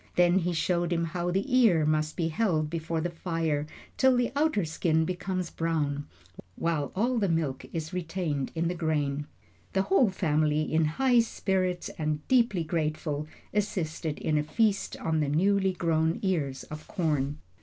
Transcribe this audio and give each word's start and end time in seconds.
Then 0.15 0.39
he 0.39 0.51
showed 0.53 0.91
him 0.91 1.03
how 1.03 1.29
the 1.29 1.45
ear 1.55 1.85
must 1.85 2.17
be 2.17 2.29
held 2.29 2.71
before 2.71 3.01
the 3.01 3.11
fire 3.11 3.67
till 3.97 4.17
the 4.17 4.31
outer 4.35 4.65
skin 4.65 5.05
becomes 5.05 5.51
brown, 5.51 6.07
while 6.55 6.91
all 6.95 7.19
the 7.19 7.29
milk 7.29 7.65
is 7.71 7.93
retained 7.93 8.51
in 8.55 8.67
the 8.67 8.73
grain. 8.73 9.27
The 9.73 9.83
whole 9.83 10.09
family, 10.09 10.61
in 10.63 10.85
high 10.85 11.19
spirits 11.19 11.89
and 11.99 12.27
deeply 12.27 12.63
grateful, 12.63 13.27
assisted 13.53 14.17
in 14.17 14.39
a 14.39 14.43
feast 14.43 14.97
on 14.97 15.19
the 15.19 15.29
newly 15.29 15.73
grown 15.73 16.17
ears 16.23 16.63
of 16.63 16.87
corn. 16.87 17.37